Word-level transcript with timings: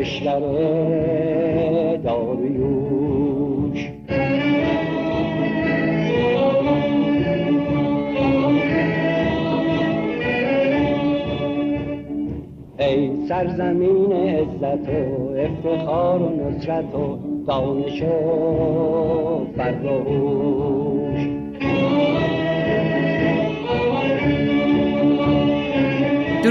کشور 0.00 1.96
داریوش. 1.96 3.90
ای 12.78 13.26
سرزمین 13.28 14.12
عزت 14.12 14.88
و 14.88 15.34
افتخار 15.36 16.22
و 16.22 16.28
نصرت 16.28 16.94
و 16.94 17.18
دانش 17.46 18.02
و 18.02 19.46
فرهوش 19.56 20.89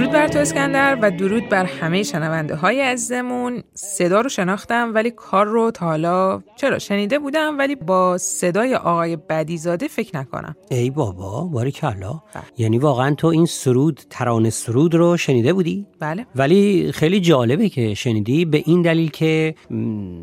درود 0.10 0.22
بر 0.22 0.28
تو 0.28 0.40
اسکندر 0.40 0.98
و 1.02 1.12
درود 1.12 1.50
بر 1.50 1.66
همه 1.66 2.04
شنونده 2.04 2.56
های 2.56 2.82
عزیزمون. 2.82 3.64
صدا 3.74 4.22
رو 4.22 4.30
شناختم 4.30 4.92
ولی 4.96 5.12
کار 5.12 5.46
رو 5.46 5.72
تا 5.72 5.86
حالا 5.86 6.42
چرا 6.56 6.80
شنیده 6.80 7.20
بودم 7.20 7.58
ولی 7.58 7.76
با 7.76 8.18
صدای 8.18 8.76
آقای 8.76 9.16
بدیزاده 9.16 9.88
فکر 9.88 10.18
نکنم. 10.18 10.56
ای 10.72 10.90
بابا 10.90 11.42
باری 11.42 11.72
کلا. 11.72 12.22
بله. 12.34 12.44
یعنی 12.58 12.78
واقعا 12.78 13.16
تو 13.16 13.28
این 13.28 13.46
سرود 13.46 14.02
ترانه 14.10 14.50
سرود 14.50 14.96
رو 14.96 15.18
شنیده 15.18 15.54
بودی؟ 15.54 15.86
بله. 16.00 16.26
ولی 16.36 16.92
خیلی 16.92 17.20
جالبه 17.20 17.70
که 17.70 17.94
شنیدی 17.94 18.46
به 18.46 18.64
این 18.66 18.82
دلیل 18.82 19.10
که 19.10 19.56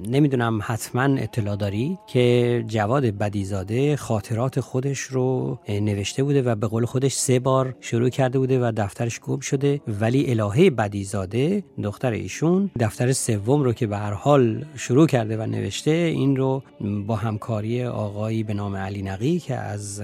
نمی‌دونم 0.08 0.60
حتما 0.62 1.02
اطلاع 1.02 1.56
داری 1.56 1.98
که 2.06 2.64
جواد 2.66 3.04
بدیزاده 3.04 3.96
خاطرات 3.96 4.60
خودش 4.60 5.00
رو 5.00 5.58
نوشته 5.68 6.22
بوده 6.22 6.42
و 6.42 6.54
به 6.54 6.66
قول 6.66 6.84
خودش 6.84 7.12
سه 7.14 7.38
بار 7.38 7.74
شروع 7.80 8.08
کرده 8.08 8.38
بوده 8.38 8.58
و 8.60 8.72
دفترش 8.76 9.20
گم 9.20 9.40
شده. 9.40 9.75
ولی 10.00 10.30
الهه 10.30 10.70
بدیزاده 10.70 11.62
دختر 11.82 12.10
ایشون 12.10 12.70
دفتر 12.80 13.12
سوم 13.12 13.62
رو 13.62 13.72
که 13.72 13.86
به 13.86 13.98
هر 13.98 14.12
حال 14.12 14.64
شروع 14.76 15.06
کرده 15.06 15.36
و 15.36 15.46
نوشته 15.46 15.90
این 15.90 16.36
رو 16.36 16.62
با 17.06 17.16
همکاری 17.16 17.84
آقایی 17.84 18.42
به 18.42 18.54
نام 18.54 18.76
علی 18.76 19.02
نقی 19.02 19.38
که 19.38 19.54
از 19.54 20.02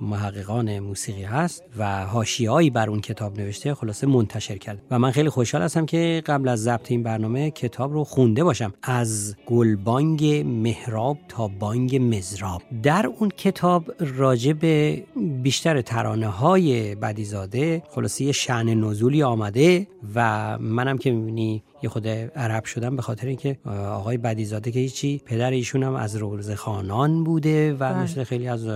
محققان 0.00 0.78
موسیقی 0.78 1.22
هست 1.22 1.62
و 1.78 2.06
هاشیایی 2.06 2.70
بر 2.70 2.90
اون 2.90 3.00
کتاب 3.00 3.40
نوشته 3.40 3.74
خلاصه 3.74 4.06
منتشر 4.06 4.56
کرد. 4.56 4.82
و 4.90 4.98
من 4.98 5.10
خیلی 5.10 5.28
خوشحال 5.28 5.62
هستم 5.62 5.86
که 5.86 6.22
قبل 6.26 6.48
از 6.48 6.62
ضبط 6.62 6.90
این 6.90 7.02
برنامه 7.02 7.50
کتاب 7.50 7.92
رو 7.92 8.04
خونده 8.04 8.44
باشم. 8.44 8.72
از 8.82 9.36
گلبانگ 9.46 10.24
مهراب 10.46 11.18
تا 11.28 11.48
بانگ 11.48 11.96
مزراب 12.16 12.62
در 12.82 13.06
اون 13.06 13.28
کتاب 13.28 13.92
راجع 13.98 14.52
به 14.52 15.04
بیشتر 15.42 15.82
ترانه 15.82 16.28
های 16.28 16.94
بدیزاده 16.94 17.82
خلاصه 17.90 18.32
شعن 18.32 18.74
نزولی 19.00 19.22
آمده 19.22 19.86
و 20.14 20.58
منم 20.58 20.98
که 20.98 21.10
می‌بینی 21.10 21.62
یه 21.82 21.90
خود 21.90 22.08
عرب 22.36 22.64
شدم 22.64 22.96
به 22.96 23.02
خاطر 23.02 23.26
اینکه 23.26 23.58
آقای 23.66 24.16
بدیزاده 24.16 24.70
که 24.70 24.80
هیچی 24.80 25.22
پدر 25.26 25.50
ایشون 25.50 25.82
هم 25.82 25.94
از 25.94 26.16
روز 26.16 26.50
خانان 26.50 27.24
بوده 27.24 27.72
و 27.72 27.76
بله. 27.76 28.02
مثل 28.02 28.24
خیلی 28.24 28.48
از 28.48 28.68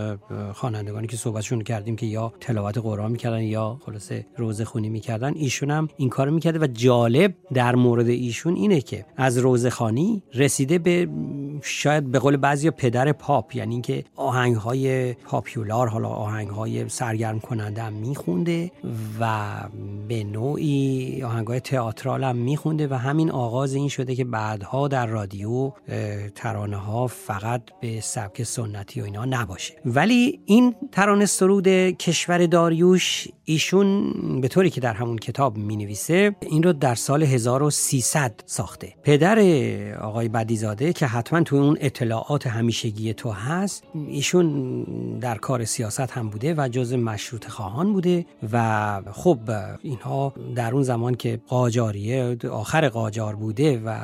خوانندگانی 0.52 1.06
که 1.06 1.16
صحبتشون 1.16 1.60
کردیم 1.60 1.96
که 1.96 2.06
یا 2.06 2.32
تلاوت 2.40 2.78
قرآن 2.78 3.12
می‌کردن 3.12 3.42
یا 3.42 3.78
خلاصه 3.86 4.26
روزه 4.36 4.64
خونی 4.64 4.88
می‌کردن 4.88 5.32
ایشون 5.34 5.70
هم 5.70 5.88
این 5.96 6.08
کارو 6.08 6.30
می‌کرده 6.30 6.58
و 6.58 6.66
جالب 6.66 7.34
در 7.54 7.74
مورد 7.74 8.08
ایشون 8.08 8.54
اینه 8.54 8.80
که 8.80 9.04
از 9.16 9.38
روزه 9.38 9.70
خانی 9.70 10.22
رسیده 10.34 10.78
به 10.78 11.08
شاید 11.62 12.10
به 12.12 12.18
قول 12.18 12.36
بعضی 12.36 12.70
پدر 12.70 13.12
پاپ 13.12 13.56
یعنی 13.56 13.74
اینکه 13.74 14.04
آهنگ 14.16 14.56
های 14.56 15.12
پاپیولار 15.14 15.88
حالا 15.88 16.08
آهنگ 16.08 16.48
های 16.48 16.88
سرگرم 16.88 17.40
کننده 17.40 17.82
هم 17.82 17.92
میخونده 17.92 18.70
و 19.20 19.54
به 20.08 20.24
نوعی 20.24 21.22
آهنگ 21.22 21.46
های 21.46 21.60
تئاترال 21.60 22.24
هم 22.24 22.36
میخونده 22.36 22.86
و 22.94 22.96
همین 22.96 23.30
آغاز 23.30 23.74
این 23.74 23.88
شده 23.88 24.14
که 24.14 24.24
بعدها 24.24 24.88
در 24.88 25.06
رادیو 25.06 25.72
ترانه 26.34 26.76
ها 26.76 27.06
فقط 27.06 27.62
به 27.80 28.00
سبک 28.00 28.42
سنتی 28.42 29.00
و 29.00 29.04
اینا 29.04 29.24
نباشه. 29.24 29.74
ولی 29.84 30.40
این 30.44 30.74
ترانه 30.92 31.26
سرود 31.26 31.68
کشور 31.90 32.46
داریوش 32.46 33.28
ایشون 33.44 34.12
به 34.40 34.48
طوری 34.48 34.70
که 34.70 34.80
در 34.80 34.92
همون 34.94 35.18
کتاب 35.18 35.56
می 35.56 35.76
نویسه 35.76 36.36
این 36.40 36.62
رو 36.62 36.72
در 36.72 36.94
سال 36.94 37.22
1300 37.22 38.40
ساخته. 38.46 38.94
پدر 39.02 39.38
آقای 40.00 40.28
بدیزاده 40.28 40.92
که 40.92 41.06
حتما 41.06 41.42
توی 41.42 41.58
اون 41.58 41.76
اطلاعات 41.80 42.46
همیشگی 42.46 43.14
تو 43.14 43.30
هست 43.30 43.84
ایشون 44.08 44.74
در 45.20 45.38
کار 45.38 45.64
سیاست 45.64 46.00
هم 46.00 46.28
بوده 46.28 46.54
و 46.54 46.68
جز 46.68 46.92
مشروط 46.92 47.46
خواهان 47.46 47.92
بوده 47.92 48.26
و 48.52 49.02
خب 49.12 49.38
اینها 49.82 50.32
در 50.56 50.74
اون 50.74 50.82
زمان 50.82 51.14
که 51.14 51.40
قاجاریه 51.48 52.36
آخر 52.50 52.88
قاجار 52.88 53.36
بوده 53.36 53.82
و 53.84 53.98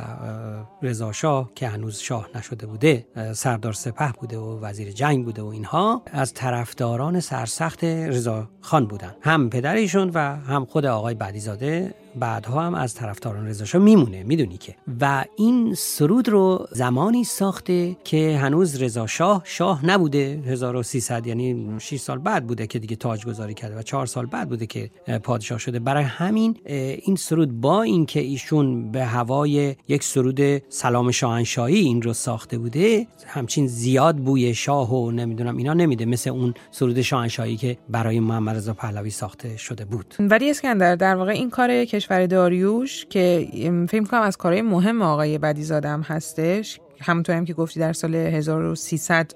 رضا 0.83 1.13
شاه 1.13 1.51
که 1.55 1.69
هنوز 1.69 1.99
شاه 1.99 2.29
نشده 2.35 2.67
بوده 2.67 3.07
سردار 3.35 3.73
سپه 3.73 4.13
بوده 4.13 4.39
و 4.39 4.61
وزیر 4.61 4.93
جنگ 4.93 5.25
بوده 5.25 5.43
و 5.43 5.47
اینها 5.47 6.03
از 6.13 6.35
طرفداران 6.35 7.21
سرسخت 7.21 7.85
رضا 7.85 8.49
خان 8.61 8.87
بودن. 8.87 9.15
هم 9.31 9.51
پدرشون 9.51 10.11
و 10.15 10.37
هم 10.37 10.65
خود 10.65 10.87
آقای 10.87 11.15
بعدیزاده 11.15 11.95
بعدها 12.17 12.63
هم 12.63 12.75
از 12.75 12.95
طرفداران 12.95 13.47
رضا 13.47 13.79
میمونه 13.79 14.23
می‌دونی 14.23 14.57
که. 14.57 14.75
و 15.01 15.25
این 15.37 15.75
سرود 15.75 16.29
رو 16.29 16.67
زمانی 16.73 17.25
ساخته 17.25 17.97
که 18.05 18.39
هنوز 18.39 18.83
رضا 18.83 19.07
شاه 19.07 19.43
شاه 19.45 19.87
نبوده 19.87 20.43
1300 20.47 21.27
یعنی 21.27 21.67
6 21.79 21.97
سال 21.97 22.19
بعد 22.19 22.47
بوده 22.47 22.67
که 22.67 22.79
دیگه 22.79 22.97
تاجگذاری 22.97 23.55
کرده 23.55 23.79
و 23.79 23.83
4 23.83 24.07
سال 24.07 24.27
بعد 24.27 24.49
بوده 24.49 24.67
که 24.67 24.91
پادشاه 25.23 25.59
شده. 25.59 25.79
برای 25.79 26.05
همین 26.05 26.57
این 26.65 27.17
سرود 27.17 27.61
با 27.61 27.83
اینکه 27.83 28.21
ایشون 28.21 28.93
به 28.93 29.05
هوای 29.05 29.77
یک 29.89 30.05
سرود 30.05 30.41
سلام 30.69 31.11
شاهنشاهی 31.11 31.79
این 31.79 32.03
رو 32.03 32.13
ساخته 32.13 32.59
بوده 32.59 33.07
همچین 33.27 33.67
زیاد 33.67 34.17
بوی 34.17 34.55
شاه 34.55 34.95
و 34.95 35.11
نمی‌دونم 35.11 35.57
اینا 35.57 35.75
نمیده. 35.75 36.05
مثل 36.05 36.31
اون 36.31 36.55
سرود 36.71 37.01
شاهنشاهی 37.01 37.57
که 37.57 37.79
برای 37.89 38.21
محمد 38.21 38.57
رضا 38.57 38.75
پهلوی 38.75 39.11
ساخته 39.11 39.57
شده 39.57 39.85
بود. 39.85 40.15
ولی 40.19 40.51
اسکندر 40.51 40.97
در 40.97 41.17
واقع 41.17 41.33
این 41.33 41.51
کار 41.51 41.85
کشور 42.01 42.27
داریوش 42.27 43.07
که 43.11 43.49
فکر 43.91 44.05
کنم 44.05 44.23
از 44.23 44.37
کارهای 44.37 44.63
مهم 44.63 45.03
آقای 45.03 45.39
بدیزاده 45.39 45.89
هستش 45.89 46.81
همونطور 47.03 47.37
هم 47.37 47.45
که 47.45 47.55
گفتی 47.55 47.81
در 47.81 47.93
سال 47.93 48.15
1300 48.15 49.33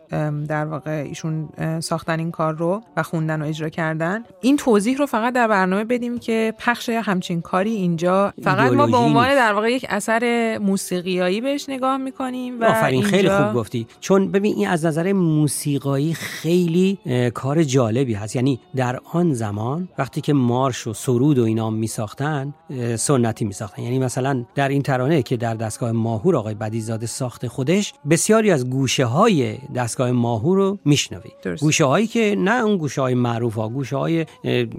در 0.48 0.64
واقع 0.64 0.90
ایشون 0.90 1.48
ساختن 1.80 2.18
این 2.18 2.30
کار 2.30 2.54
رو 2.54 2.82
و 2.96 3.02
خوندن 3.02 3.42
و 3.42 3.44
اجرا 3.44 3.68
کردن. 3.68 4.24
این 4.40 4.56
توضیح 4.56 4.98
رو 4.98 5.06
فقط 5.06 5.34
در 5.34 5.48
برنامه 5.48 5.84
بدیم 5.84 6.18
که 6.18 6.54
پخش 6.58 6.88
همچین 6.88 7.40
کاری 7.40 7.70
اینجا 7.70 8.32
فقط 8.42 8.72
ما 8.72 8.86
به 8.86 8.96
عنوان 8.96 9.28
در 9.28 9.52
واقع 9.52 9.72
یک 9.72 9.86
اثر 9.88 10.58
موسیقیایی 10.58 11.40
بهش 11.40 11.68
نگاه 11.68 11.96
می‌کنیم 11.96 12.60
و 12.60 12.64
آفرین 12.64 13.02
خیلی 13.02 13.28
خوب 13.28 13.54
گفتی. 13.54 13.86
چون 14.00 14.32
ببین 14.32 14.54
این 14.56 14.68
از 14.68 14.84
نظر 14.84 15.12
موسیقایی 15.12 16.14
خیلی 16.14 16.98
کار 17.34 17.62
جالبی 17.62 18.14
هست. 18.14 18.36
یعنی 18.36 18.60
در 18.76 19.00
آن 19.12 19.34
زمان 19.34 19.88
وقتی 19.98 20.20
که 20.20 20.32
مارش 20.32 20.86
و 20.86 20.92
سرود 20.92 21.38
و 21.38 21.44
اینا 21.44 21.70
می 21.70 21.86
ساختن 21.86 22.54
سنتی 22.96 23.44
می 23.44 23.52
ساختن 23.52 23.82
یعنی 23.82 23.98
مثلا 23.98 24.44
در 24.54 24.68
این 24.68 24.82
ترانه 24.82 25.22
که 25.22 25.36
در 25.36 25.54
دستگاه 25.54 25.92
ماهور 25.92 26.36
آقای 26.36 26.54
بدیزاده 26.54 27.06
ساخته 27.06 27.48
خودش 27.54 27.92
بسیاری 28.10 28.50
از 28.50 28.70
گوشه 28.70 29.04
های 29.04 29.58
دستگاه 29.74 30.10
ماهو 30.10 30.54
رو 30.54 30.78
میشنوید. 30.84 31.32
گوشه 31.60 31.84
هایی 31.84 32.06
که 32.06 32.34
نه 32.38 32.64
اون 32.64 32.76
گوشه 32.76 33.00
های 33.00 33.14
معروف 33.14 33.54
ها 33.54 33.68
گوشه 33.68 33.96
های 33.96 34.26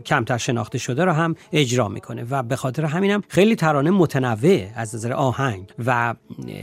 کمتر 0.06 0.38
شناخته 0.38 0.78
شده 0.78 1.06
رو 1.06 1.12
هم 1.12 1.36
اجرا 1.54 1.88
می‌کنه 1.88 2.26
و 2.30 2.44
به 2.44 2.56
خاطر 2.56 2.86
همینم 2.86 3.24
خیلی 3.28 3.56
ترانه 3.56 3.92
متنوع 3.92 4.68
از 4.76 4.96
نظر 4.96 5.14
آهنگ 5.14 5.70
و 5.86 6.16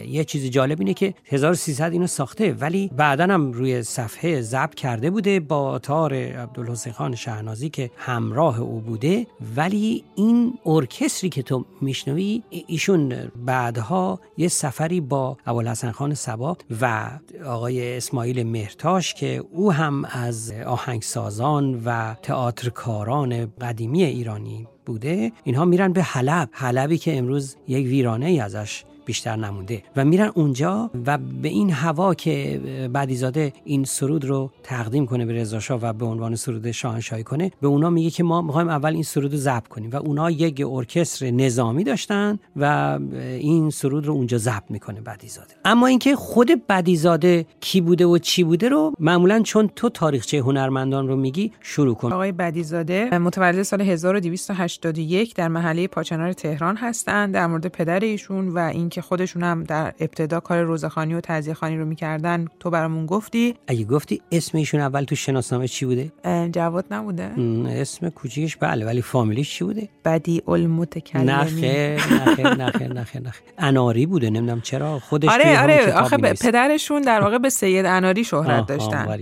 یه 0.06 0.24
چیز 0.24 0.50
جالب 0.50 0.80
اینه 0.80 0.94
که 0.94 1.14
1300 1.24 1.92
اینو 1.92 2.06
ساخته 2.06 2.52
ولی 2.52 2.90
بعدا 2.96 3.24
هم 3.24 3.52
روی 3.52 3.82
صفحه 3.82 4.40
ضبط 4.40 4.74
کرده 4.74 5.10
بوده 5.10 5.40
با 5.40 5.78
تار 5.78 6.14
عبدالحسین 6.14 6.92
خان 6.92 7.14
شهنازی 7.14 7.70
که 7.70 7.90
همراه 7.96 8.60
او 8.60 8.80
بوده. 8.80 9.26
ولی 9.56 10.04
این 10.14 10.58
ارکستری 10.66 11.30
که 11.30 11.42
تو 11.42 11.64
میشنوی 11.80 12.42
ایشون 12.66 13.14
بعدها 13.46 14.20
یه 14.36 14.48
سفری 14.48 15.00
با 15.00 15.36
ابوالحسن 15.46 15.92
خان 16.02 16.14
سبا 16.14 16.56
و 16.80 17.10
آقای 17.46 17.96
اسماعیل 17.96 18.42
مهرتاش 18.42 19.14
که 19.14 19.44
او 19.50 19.72
هم 19.72 20.04
از 20.04 20.52
آهنگسازان 20.66 21.82
و 21.84 22.14
تئاترکاران 22.22 23.52
قدیمی 23.60 24.02
ایرانی 24.04 24.68
بوده. 24.86 25.32
اینها 25.44 25.64
میرن 25.64 25.92
به 25.92 26.02
حلب. 26.02 26.48
حلبی 26.52 26.98
که 26.98 27.18
امروز 27.18 27.56
یک 27.68 27.86
ویرانه 27.86 28.26
ای 28.26 28.40
ازش 28.40 28.84
بیشتر 29.04 29.36
نمونده 29.36 29.82
و 29.96 30.04
میرن 30.04 30.30
اونجا 30.34 30.90
و 31.06 31.18
به 31.18 31.48
این 31.48 31.70
هوا 31.70 32.14
که 32.14 32.60
بعدیزاده 32.92 33.52
این 33.64 33.84
سرود 33.84 34.24
رو 34.24 34.50
تقدیم 34.62 35.06
کنه 35.06 35.26
به 35.26 35.32
رضا 35.32 35.78
و 35.82 35.92
به 35.92 36.04
عنوان 36.04 36.36
سرود 36.36 36.70
شاهنشاهی 36.70 37.22
کنه 37.22 37.50
به 37.60 37.68
اونا 37.68 37.90
میگه 37.90 38.10
که 38.10 38.22
ما 38.22 38.42
می‌خوایم 38.42 38.68
اول 38.68 38.92
این 38.92 39.02
سرود 39.02 39.32
رو 39.32 39.38
ضبط 39.38 39.68
کنیم 39.68 39.90
و 39.90 39.96
اونا 39.96 40.30
یک 40.30 40.62
ارکستر 40.66 41.30
نظامی 41.30 41.84
داشتن 41.84 42.38
و 42.56 42.98
این 43.38 43.70
سرود 43.70 44.06
رو 44.06 44.14
اونجا 44.14 44.38
ضبط 44.38 44.70
می‌کنه 44.70 45.00
بعدیزاده. 45.00 45.54
اما 45.64 45.86
اینکه 45.86 46.16
خود 46.16 46.66
بعدیزاده 46.66 47.46
کی 47.60 47.80
بوده 47.80 48.06
و 48.06 48.18
چی 48.18 48.44
بوده 48.44 48.68
رو 48.68 48.92
معمولا 48.98 49.40
چون 49.40 49.70
تو 49.76 49.88
تاریخچه 49.88 50.38
هنرمندان 50.38 51.08
رو 51.08 51.16
میگی 51.16 51.52
شروع 51.60 51.94
کن. 51.94 52.12
آقای 52.12 52.32
بعدیزاده 52.32 53.18
متولد 53.18 53.62
سال 53.62 53.80
1281 53.80 55.34
در 55.34 55.48
محله 55.48 55.86
پاچنار 55.86 56.32
تهران 56.32 56.76
هستند 56.76 57.34
در 57.34 57.46
مورد 57.46 57.66
پدر 57.66 58.00
ایشون 58.00 58.48
و 58.48 58.58
این 58.58 58.88
که 58.92 59.02
خودشون 59.02 59.42
هم 59.42 59.64
در 59.64 59.92
ابتدا 60.00 60.40
کار 60.40 60.62
روزخانی 60.62 61.14
و 61.14 61.20
تعزیه 61.20 61.54
خانی 61.54 61.76
رو 61.76 61.84
می‌کردن 61.84 62.46
تو 62.60 62.70
برامون 62.70 63.06
گفتی؟ 63.06 63.54
اگه 63.66 63.84
گفتی 63.84 64.22
اسم 64.32 64.58
ایشون 64.58 64.80
اول 64.80 65.04
تو 65.04 65.14
شناسنامه 65.14 65.68
چی 65.68 65.86
بوده؟ 65.86 66.12
جواد 66.50 66.84
نبوده. 66.90 67.30
اسم 67.68 68.08
کوچیکش 68.08 68.56
بله 68.56 68.86
ولی 68.86 69.02
فامیلیش 69.02 69.50
چی 69.50 69.64
بوده؟ 69.64 69.88
بدی 70.04 70.42
المتکلمی. 70.48 71.26
نخه 71.26 71.96
نخه 72.12 72.54
نخه 72.54 72.88
نخه 72.88 73.20
نخه 73.20 73.40
اناری 73.58 74.06
بوده 74.06 74.30
نمی‌دونم 74.30 74.60
چرا. 74.60 74.98
خودش 74.98 75.28
آره 75.28 75.62
آره 75.62 75.92
آخه 75.92 76.16
پدرشون 76.16 77.02
در 77.02 77.20
واقع 77.20 77.38
به 77.38 77.50
سید 77.50 77.86
اناری 77.86 78.24
شهرت 78.24 78.66
داشتن. 78.66 79.18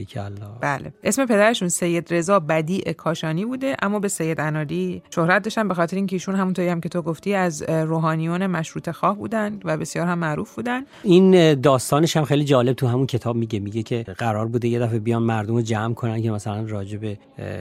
بله. 0.61 0.93
اسم 1.05 1.26
پدرشون 1.26 1.69
سید 1.69 2.14
رضا 2.14 2.40
بدی 2.40 2.81
کاشانی 2.81 3.44
بوده 3.44 3.76
اما 3.82 3.99
به 3.99 4.08
سید 4.08 4.40
اناری 4.40 5.02
شهرت 5.14 5.43
داشتن 5.43 5.69
به 5.69 5.75
خاطر 5.75 5.96
اینکه 5.96 6.16
ایشون 6.16 6.34
همونطوری 6.34 6.69
هم 6.69 6.81
که 6.81 6.88
تو 6.88 7.02
گفتی 7.02 7.34
از 7.34 7.62
روحانیون 7.62 8.46
مشروط 8.46 8.90
خواه 8.90 9.16
بودن 9.16 9.59
و 9.64 9.76
بسیار 9.76 10.06
هم 10.06 10.18
معروف 10.18 10.54
بودن. 10.54 10.82
این 11.02 11.54
داستانش 11.54 12.16
هم 12.16 12.24
خیلی 12.24 12.44
جالب 12.44 12.72
تو 12.72 12.86
همون 12.86 13.06
کتاب 13.06 13.36
میگه 13.36 13.58
میگه 13.58 13.82
که 13.82 14.02
قرار 14.18 14.46
بوده 14.46 14.68
یه 14.68 14.78
دفعه 14.78 14.98
بیان 14.98 15.22
مردم 15.22 15.54
رو 15.54 15.62
جمع 15.62 15.94
کنن 15.94 16.22
که 16.22 16.30
مثلا 16.30 16.64
راجع 16.66 16.98
به 16.98 17.18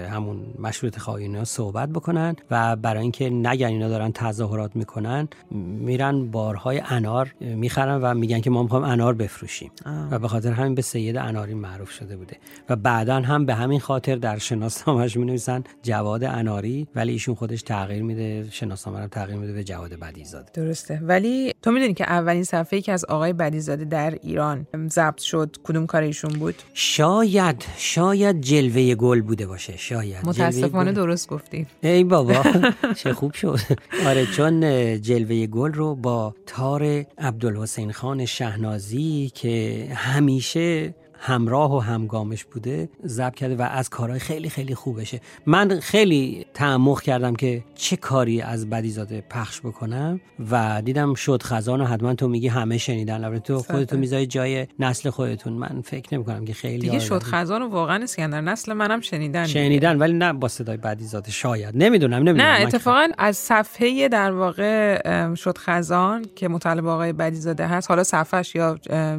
همون 0.10 0.38
مشروط 0.60 0.98
خواهی 0.98 1.46
صحبت 1.46 1.90
بکنن 1.90 2.36
و 2.52 2.76
برای 2.76 3.02
اینکه 3.02 3.30
نگن 3.30 3.68
اینا 3.68 3.90
دارن 3.90 4.12
تظاهرات 4.12 4.76
می‌کنن 4.76 5.28
میرن 5.52 6.32
بارهای 6.32 6.82
انار 6.86 7.34
می‌خرن 7.42 8.02
و 8.02 8.14
میگن 8.14 8.40
که 8.40 8.50
ما 8.50 8.64
می‌خوایم 8.64 8.86
انار 8.86 9.14
بفروشیم. 9.14 9.72
و 10.12 10.20
به 10.20 10.28
خاطر 10.28 10.52
همین 10.52 10.76
به 10.76 10.82
سید 10.82 11.18
اناری 11.18 11.54
معروف 11.54 11.92
شده 11.92 12.18
بوده. 12.18 12.38
و 12.70 12.76
بعدا 12.76 13.16
هم 13.16 13.46
به 13.46 13.56
همین 13.56 13.80
خاطر 13.80 14.16
در 14.16 14.38
شناسنامه‌اش 14.38 15.18
می 15.18 15.26
نویسن 15.26 15.64
جواد 15.84 16.24
اناری 16.24 16.88
ولی 16.96 17.12
ایشون 17.12 17.36
خودش 17.36 17.62
تغییر 17.62 18.04
میده 18.04 18.48
شناسنامه 18.52 19.00
رو 19.00 19.08
تغییر 19.08 19.38
میده 19.38 19.54
به 19.54 19.64
جواد 19.64 19.94
بدیزاده 19.94 20.52
درسته. 20.54 21.00
ولی 21.04 21.54
تو 21.62 21.72
می‌دونی 21.72 21.89
که 21.94 22.04
اولین 22.04 22.44
صفحه 22.44 22.82
که 22.82 22.92
از 22.92 23.06
آقای 23.06 23.34
بدیزاده 23.34 23.86
در 23.86 24.18
ایران 24.24 24.68
ضبط 24.90 25.20
شد 25.20 25.56
کدوم 25.64 25.86
کار 25.86 26.02
ایشون 26.02 26.32
بود؟ 26.32 26.56
شاید 26.74 27.66
شاید 27.78 28.42
جلوه 28.42 28.96
گل 28.96 29.22
بوده 29.22 29.48
باشه 29.48 29.78
شاید. 29.78 30.28
متاسفانه 30.28 30.92
درست 30.92 31.28
گفتی 31.28 31.68
ای 31.82 32.04
بابا 32.04 32.44
چه 33.04 33.14
خوب 33.14 33.34
شد. 33.34 33.60
آره 34.06 34.26
چون 34.26 34.62
جلوه 35.02 35.48
گل 35.48 35.74
رو 35.74 35.96
با 35.96 36.36
تار 36.46 37.06
عبدالحسین 37.18 37.92
خان 37.92 38.26
شهنازی 38.26 39.32
که 39.36 39.88
همیشه 39.96 40.94
همراه 41.20 41.76
و 41.76 41.80
همگامش 41.80 42.44
بوده 42.46 42.90
ضبط 43.06 43.36
کرده 43.36 43.56
و 43.56 43.62
از 43.62 43.90
کارهای 43.90 44.20
خیلی 44.20 44.50
خیلی 44.50 44.76
خوبشه. 44.76 45.22
من 45.46 45.80
خیلی 45.80 46.46
تعمق 46.54 47.02
کردم 47.02 47.36
که 47.36 47.64
چه 47.76 47.96
کاری 47.96 48.42
از 48.42 48.70
بدیزاده 48.70 49.24
پخش 49.30 49.60
بکنم 49.60 50.22
و 50.52 50.82
دیدم 50.86 51.14
شد 51.14 51.44
خزان 51.44 51.82
و 51.82 51.86
حتما 51.86 52.14
تو 52.14 52.28
میگی 52.28 52.48
همه 52.48 52.78
شنیدن. 52.78 53.24
البته 53.24 53.40
تو 53.40 53.60
خودتو 53.60 53.98
می‌ذاری 53.98 54.28
جای 54.28 54.68
نسل 54.80 55.10
خودتون. 55.10 55.54
من 55.54 55.82
فکر 55.86 56.16
نمی 56.16 56.26
کنم 56.26 56.46
که 56.46 56.54
خیلی 56.54 56.80
دیگه 56.80 57.00
شد 57.00 57.24
خزان 57.24 57.62
و 57.62 57.70
واقعا 57.70 58.04
اسکندر 58.04 58.42
نسل 58.42 58.74
منم 58.74 59.02
شنیدن 59.02 59.46
شنیدن 59.46 59.98
ولی 59.98 60.14
نه 60.14 60.34
با 60.34 60.48
صدای 60.48 60.78
بدیزاده 60.78 61.32
شاید. 61.32 61.78
نمی‌دونم 61.78 62.16
نمی‌دونم. 62.16 62.42
نه 62.42 62.62
اتفاقا 62.62 63.08
از 63.18 63.38
صفحه 63.38 64.08
در 64.08 64.32
واقع 64.32 65.36
شد 65.36 65.58
خزان 65.58 66.26
که 66.36 66.48
مطالب 66.48 66.88
آقای 66.88 67.14
بدیزاده 67.14 67.68
هست 67.68 67.90
حالا 67.90 68.04
صفحش 68.04 68.56
یا 68.56 68.74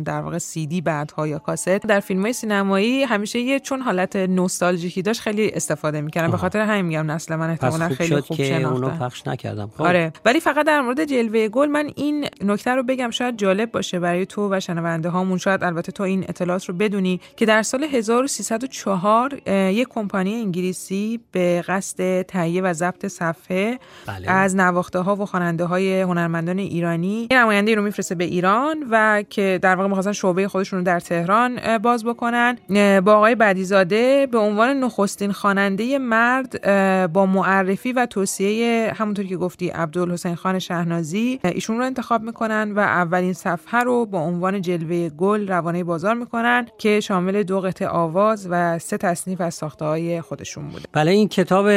در 0.04 0.20
واقع 0.20 0.38
سی 0.38 0.66
دی 0.66 0.80
بعدها 0.80 1.26
یا 1.26 1.38
کاست 1.38 1.68
در 1.68 2.00
فیلم 2.00 2.22
های 2.22 2.32
سینمایی 2.32 3.02
همیشه 3.02 3.38
یه 3.38 3.60
چون 3.60 3.80
حالت 3.80 4.16
نوستالژیکی 4.16 5.02
داشت 5.02 5.20
خیلی 5.20 5.50
استفاده 5.50 6.00
می‌کردم 6.00 6.30
به 6.30 6.36
خاطر 6.36 6.60
همین 6.60 6.84
میگم 6.84 7.10
نسل 7.10 7.29
من 7.36 7.50
احتمالاً 7.50 7.88
خیلی 7.88 8.20
خوب 8.20 8.36
که 8.36 8.62
اونو 8.62 8.88
پخش 8.88 9.26
نکردم. 9.26 9.70
خب. 9.76 9.82
آره. 9.82 10.12
ولی 10.24 10.40
فقط 10.40 10.66
در 10.66 10.80
مورد 10.80 11.04
جلوه 11.04 11.48
گل 11.48 11.68
من 11.68 11.90
این 11.96 12.26
نکته 12.44 12.70
رو 12.70 12.82
بگم 12.82 13.10
شاید 13.10 13.36
جالب 13.36 13.72
باشه 13.72 14.00
برای 14.00 14.26
تو 14.26 14.48
و 14.54 14.60
شنونده 14.60 15.08
هامون. 15.08 15.38
شاید 15.38 15.64
البته 15.64 15.92
تو 15.92 16.02
این 16.02 16.24
اطلاعات 16.28 16.64
رو 16.64 16.74
بدونی 16.74 17.20
که 17.36 17.46
در 17.46 17.62
سال 17.62 17.84
1304 17.84 19.48
یک 19.48 19.88
کمپانی 19.90 20.34
انگلیسی 20.34 21.20
به 21.32 21.64
قصد 21.68 22.22
تهیه 22.22 22.62
و 22.62 22.72
ضبط 22.72 23.06
صفحه 23.06 23.78
بله. 24.06 24.30
از 24.30 24.56
نواخته 24.56 24.98
ها 24.98 25.16
و 25.16 25.26
خواننده 25.26 25.64
های 25.64 26.00
هنرمندان 26.00 26.58
ایرانی 26.58 27.28
نماینده 27.30 27.74
رو 27.74 27.82
میفرسته 27.82 28.14
به 28.14 28.24
ایران 28.24 28.84
و 28.90 29.22
که 29.30 29.58
در 29.62 29.74
واقع 29.74 29.88
می‌خواستن 29.88 30.12
شعبه 30.12 30.48
خودشون 30.48 30.78
رو 30.78 30.84
در 30.84 31.00
تهران 31.00 31.78
باز 31.78 32.04
بکنن. 32.04 32.58
با 33.04 33.14
آقای 33.14 33.34
بدیزاده 33.34 34.28
به 34.32 34.38
عنوان 34.38 34.80
نخستین 34.80 35.32
خواننده 35.32 35.98
مرد 35.98 36.66
با 37.12 37.26
معرفی 37.26 37.92
و 37.92 38.06
توصیه 38.06 38.92
همونطور 38.96 39.24
که 39.24 39.36
گفتی 39.36 39.68
عبدالحسین 39.68 40.34
خان 40.34 40.58
شهنازی 40.58 41.40
ایشون 41.44 41.78
رو 41.78 41.84
انتخاب 41.84 42.22
می‌کنن 42.22 42.72
و 42.72 42.78
اولین 42.78 43.32
صفحه 43.32 43.80
رو 43.80 44.06
با 44.06 44.20
عنوان 44.20 44.60
جلوه 44.60 45.08
گل 45.08 45.48
روانه 45.48 45.84
بازار 45.84 46.14
می‌کنن 46.14 46.66
که 46.78 47.00
شامل 47.00 47.42
دو 47.42 47.60
قطعه 47.60 47.88
آواز 47.88 48.48
و 48.50 48.78
سه 48.78 48.96
تصنیف 48.96 49.40
از 49.40 49.54
ساخته 49.54 49.84
های 49.84 50.20
خودشون 50.20 50.68
بوده. 50.68 50.84
بله 50.92 51.10
این 51.10 51.28
کتاب 51.28 51.68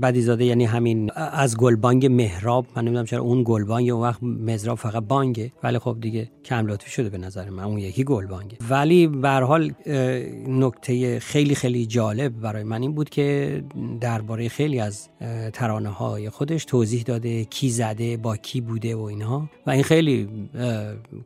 بدیزاده 0.00 0.44
یعنی 0.44 0.64
همین 0.64 1.10
از 1.32 1.56
گلبانگ 1.56 2.06
مهراب. 2.06 2.66
من 2.76 2.82
نمی‌دونم 2.82 3.04
چرا 3.04 3.20
اون 3.20 3.42
گلبانگ 3.46 3.90
اون 3.90 4.02
وقت 4.02 4.22
مزراب 4.22 4.78
فقط 4.78 5.02
بانگه 5.02 5.52
ولی 5.62 5.78
خب 5.78 5.96
دیگه 6.00 6.30
کم 6.44 6.76
شده 6.76 7.10
به 7.10 7.18
نظر 7.18 7.50
من. 7.50 7.64
اون 7.64 7.78
یکی 7.78 8.04
گلبانگه. 8.04 8.56
ولی 8.70 9.06
به 9.06 9.28
حال 9.28 9.72
نکته 10.48 11.20
خیلی 11.20 11.54
خیلی 11.54 11.86
جالب 11.86 12.40
برای 12.40 12.62
من 12.62 12.82
این 12.82 12.92
بود 12.92 13.10
که 13.10 13.62
درباره 14.00 14.48
خیلی 14.48 14.71
از 14.80 15.08
ترانه 15.52 15.88
های 15.88 16.30
خودش 16.30 16.64
توضیح 16.64 17.02
داده 17.02 17.44
کی 17.44 17.70
زده 17.70 18.16
با 18.16 18.36
کی 18.36 18.60
بوده 18.60 18.96
و 18.96 19.00
اینها 19.00 19.48
و 19.66 19.70
این 19.70 19.82
خیلی 19.82 20.48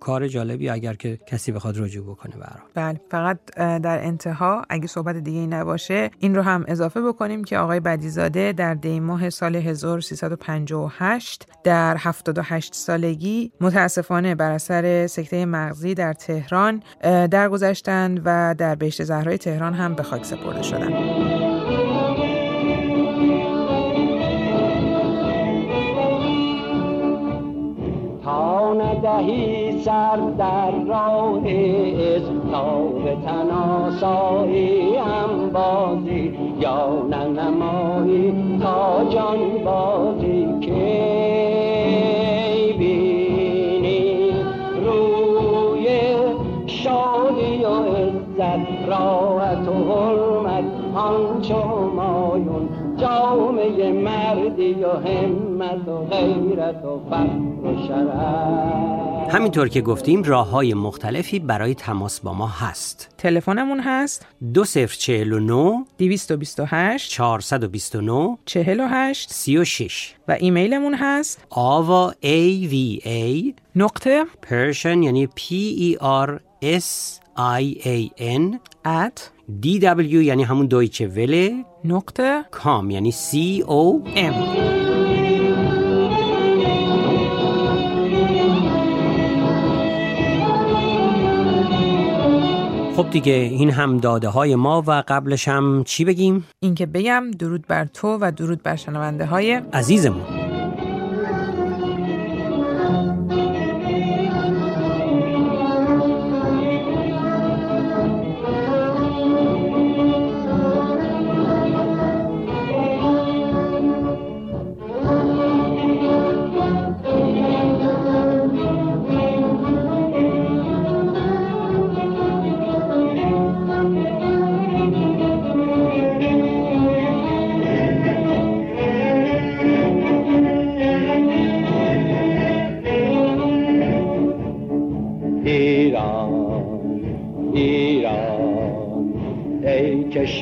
کار 0.01 0.29
جالبی 0.29 0.69
اگر 0.69 0.95
که 0.95 1.19
کسی 1.27 1.53
بخواد 1.53 1.79
رجوع 1.79 2.07
بکنه 2.07 2.37
برای 2.37 2.63
بله 2.75 3.01
فقط 3.11 3.39
در 3.57 4.05
انتها 4.05 4.63
اگه 4.69 4.87
صحبت 4.87 5.17
دیگه 5.17 5.41
نباشه 5.41 6.11
این 6.19 6.35
رو 6.35 6.43
هم 6.43 6.65
اضافه 6.69 7.01
بکنیم 7.01 7.45
که 7.45 7.59
آقای 7.59 7.81
بدیزاده 7.81 8.53
در 8.53 8.75
دی 8.75 9.01
ماه 9.01 9.31
سال 9.31 9.57
1358 9.57 11.49
در 11.65 11.97
78 11.99 12.75
سالگی 12.75 13.53
متاسفانه 13.61 14.35
بر 14.35 14.51
اثر 14.51 15.07
سکته 15.07 15.47
مغزی 15.47 15.95
در 15.95 16.13
تهران 16.13 16.83
درگذشتند 17.31 18.21
و 18.25 18.55
در 18.59 18.75
بهشت 18.75 19.05
زهرای 19.05 19.39
تهران 19.39 19.75
هم 19.75 19.95
به 19.95 20.03
خاک 20.03 20.25
سپرده 20.25 20.63
شدن 20.63 21.36
تا 29.07 29.21
ندهی 29.21 29.81
سر 29.83 30.17
در 30.39 30.71
راه 30.71 31.41
به 33.05 33.17
تناسایی 33.27 34.97
هم 34.97 35.51
بازی 35.53 36.39
یا 36.61 37.07
ننمایی 37.11 38.35
تا 38.63 39.05
جان 39.11 39.39
بازی 39.65 40.49
که 40.61 41.27
راحت 48.87 49.69
و 49.69 49.73
حرمت 49.73 50.65
آنچو 50.95 51.91
مایون 51.95 52.69
جامعه 52.97 53.93
مردی 53.93 54.75
و 54.75 54.91
همت 54.91 55.41
و 55.41 55.46
غیرت 56.11 56.85
و 56.85 57.01
فقر 57.11 57.69
و 57.69 57.87
شرف 57.89 58.67
همینطور 59.31 59.69
که 59.69 59.81
گفتیم 59.81 60.23
راه 60.23 60.51
های 60.51 60.75
مختلفی 60.75 61.39
برای 61.39 61.75
تماس 61.75 62.21
با 62.21 62.33
ما 62.33 62.47
هست. 62.47 63.15
تلفنمون 63.19 63.81
هست؟ 63.81 64.27
2049 64.55 65.85
228 65.99 67.11
429 67.11 68.39
48 68.45 69.31
36 69.33 70.15
و 70.29 70.37
ایمیلمون 70.41 70.95
هست؟ 70.95 71.45
آوا 71.51 72.13
A 72.23 72.71
V 72.71 73.05
A 73.05 73.53
نقطه 73.77 74.25
Persian 74.51 74.85
یعنی 74.85 75.27
P 75.27 75.43
E 75.79 76.03
R 76.03 76.31
S 76.63 77.21
I 77.37 77.77
A 77.85 78.11
N 78.21 78.59
at 78.87 79.21
D 79.63 79.81
W 79.81 80.15
یعنی 80.15 80.43
همون 80.43 80.67
دویچه 80.67 81.07
وله 81.07 81.65
نقطه 81.85 82.45
کام 82.51 82.91
یعنی 82.91 83.13
C 83.13 83.63
O 83.63 84.09
ام 84.17 84.66
خب 92.97 93.11
دیگه 93.11 93.33
این 93.33 93.71
هم 93.71 93.99
داده 93.99 94.29
های 94.29 94.55
ما 94.55 94.83
و 94.87 95.03
قبلش 95.09 95.49
هم 95.49 95.85
چی 95.85 96.05
بگیم؟ 96.05 96.47
اینکه 96.61 96.87
بگم 96.87 97.31
درود 97.31 97.67
بر 97.67 97.85
تو 97.85 98.19
و 98.21 98.33
درود 98.37 98.63
بر 98.63 98.77
شنونده 98.77 99.27
های 99.27 99.53
عزیزمون 99.73 100.46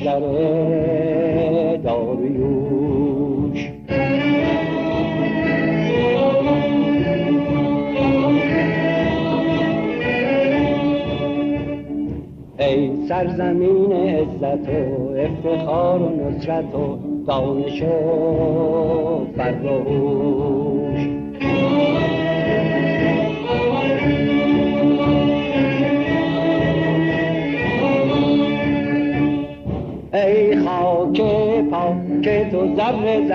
کشور 0.05 1.77
داریوش. 1.77 3.71
ای 12.59 13.07
سرزمین 13.09 13.93
عزت 13.93 14.69
و 14.69 15.11
افتخار 15.17 16.03
و 16.03 16.09
نصرت 16.09 16.75
و 16.75 16.99
دانش 17.27 17.83
و 17.83 19.24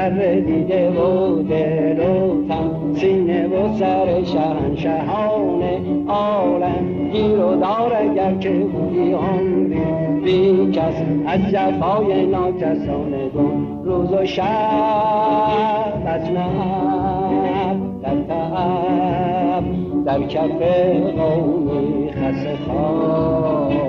ذره 0.10 0.42
دیده 0.42 0.90
و 0.90 1.36
دل 1.42 2.00
و 2.00 2.48
تن 2.48 2.94
سینه 2.94 3.48
و 3.48 3.74
سر 3.74 4.24
شهنشهان 4.24 5.62
عالم 6.08 7.10
گیر 7.12 7.40
و 7.40 7.56
دار 7.56 7.94
اگر 8.00 8.34
که 8.34 8.50
بودی 8.50 9.12
عمری 9.14 9.82
بی 10.24 10.72
کس 10.72 11.02
از 11.28 11.42
جفای 11.52 12.26
ناکسان 12.26 13.30
دون 13.34 13.82
روز 13.84 14.14
و 14.14 14.26
شب 14.26 14.44
از 16.06 16.32
نهب 16.32 17.78
در 18.02 18.16
تعب 18.28 19.64
در 20.06 20.24
کف 20.24 20.62
قومی 21.18 22.12
خسته 22.12 23.89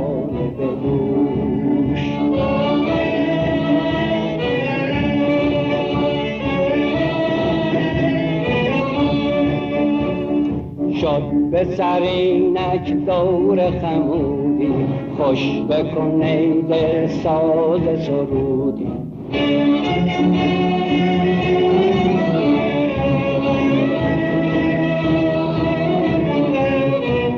شد 11.00 11.22
به 11.50 11.64
سرینک 11.64 12.92
دور 13.06 13.70
خمودی 13.70 14.72
خوش 15.16 15.60
بکن 15.70 16.22
ای 16.22 16.62
دل 16.62 17.06
ساز 17.06 17.80
سرودی. 18.06 18.86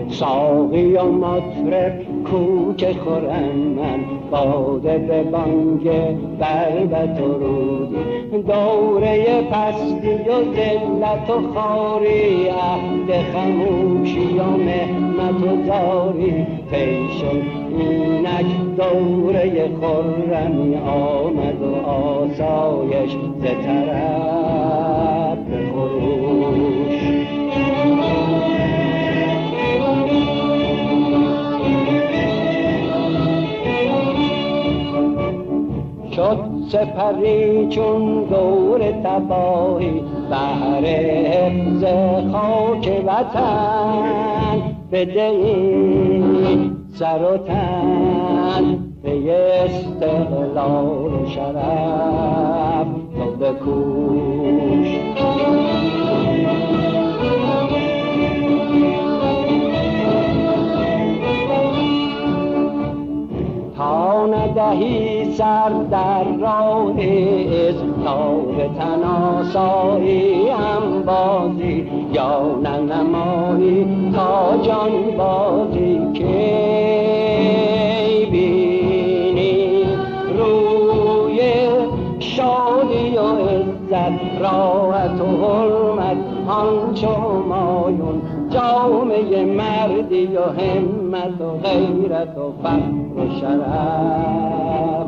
ساقی 0.08 0.96
و 0.96 1.04
مطرب 1.04 2.02
کوک 2.24 2.92
خورم 2.92 3.56
من 3.76 4.00
باده 4.30 4.98
به 4.98 5.22
بانگ 5.22 5.90
بربت 6.38 7.20
و 7.20 7.38
رودی 7.38 8.21
دوره 8.40 9.42
پستی 9.42 10.08
و 10.08 10.54
ذلت 10.54 11.30
و 11.30 11.54
خاری 11.54 12.48
عهد 12.48 13.22
خموشی 13.32 14.38
و 14.38 14.44
مهنت 14.44 15.42
و 15.42 15.66
زاری 15.66 16.46
پیشون 16.70 17.42
اینک 17.78 18.46
دوره 18.76 19.70
خرمی 19.80 20.76
آمد 20.76 21.62
و 21.62 21.74
آسایش 21.86 23.12
ز 23.12 23.44
سپری 36.72 37.68
چون 37.68 38.24
دور 38.24 38.80
تباهی 39.04 40.02
بهر 40.30 40.84
حفظ 41.26 41.84
خاک 42.32 43.02
وطن. 43.06 44.62
بدهی 44.92 46.22
سر 46.94 47.24
و 47.34 47.36
تن 47.36 48.78
به 49.02 49.32
استقلال 49.64 51.26
شرف. 51.26 52.86
تو 53.18 53.56
تا 63.76 64.26
ندهی 64.26 65.34
سر 65.34 65.70
تناسایی 69.42 70.48
هم 70.48 71.02
بازی 71.02 71.90
یا 72.12 72.58
ننمایی 72.62 73.86
تا 74.14 74.56
جان 74.62 75.16
بازی 75.18 76.00
که 76.14 76.26
بینی. 78.30 79.84
روی 80.38 81.40
شادی 82.18 83.16
و 83.16 83.48
عزت 83.48 84.40
راحت 84.40 85.20
و 85.20 85.26
حرمت 85.26 86.16
آنچه 86.48 87.08
مایون 87.48 88.22
جامعه 88.50 89.44
مردی 89.44 90.26
و 90.26 90.42
همت 90.42 91.40
و 91.40 91.68
غیرت 91.68 92.38
و 92.38 92.52
فقر 92.62 93.22
و 93.22 93.40
شرف. 93.40 95.01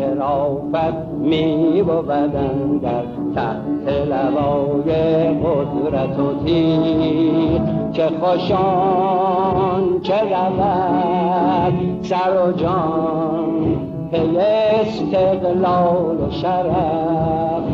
شرافت 0.00 0.94
می 1.20 1.82
بودن 1.82 2.30
در 2.82 3.02
تحت 3.34 3.88
لوای 4.08 4.90
قدرت 5.28 6.18
و 6.18 6.44
تیغ. 6.44 7.92
که 7.92 8.08
خوشان 8.20 10.00
چه 10.02 10.20
رود 10.20 11.74
سر 12.02 12.46
و 12.46 12.52
جان 12.52 13.76
پی 14.10 14.38
استقلال 14.38 16.16
و 16.16 16.30
شرف. 16.30 17.69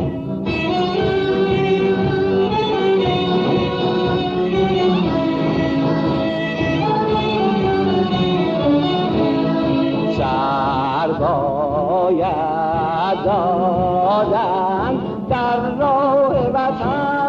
دادم 14.23 14.97
در 15.29 15.59
راه 15.79 16.47
وطن. 16.49 17.27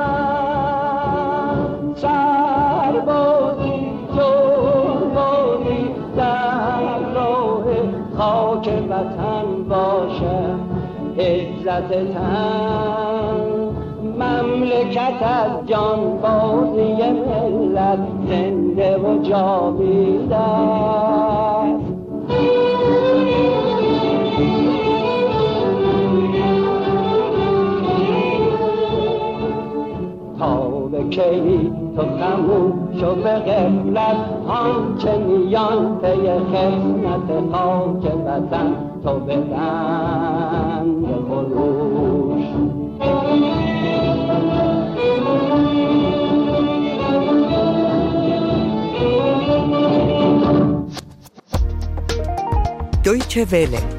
سر 1.95 2.93
بودی 3.07 3.91
چو 4.17 4.31
بودی 5.15 5.85
در 6.17 6.99
راه 7.15 7.65
خاک 8.19 8.67
وطن 8.91 9.47
باشم. 9.69 10.61
عزت 11.19 11.89
تن. 12.13 13.49
مملکت 14.19 15.23
از 15.23 15.67
جان 15.67 16.19
بازی 16.23 16.93
ملت 17.11 17.99
زنده 18.29 18.99
و 18.99 19.23
جاویدم 19.23 20.39
کی 31.11 31.73
تو 31.97 32.03
خموش 32.03 33.03
و 33.03 33.15
به 33.15 33.31
غفلت 33.31 34.17
آنچه 34.49 35.19
میان 35.19 35.99
پی 35.99 36.29
خدمت 36.53 37.53
خاک 37.53 38.05
وطن 38.27 38.75
تو 39.05 39.19
به 39.19 39.37
بند 39.37 41.07
خروش. 41.29 42.45
دویچه 53.05 53.45
وله. 53.45 53.98